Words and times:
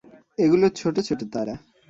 এগুলো 0.37 0.65
ছোট 0.75 0.95
ছোট 1.07 1.19
তারা। 1.33 1.55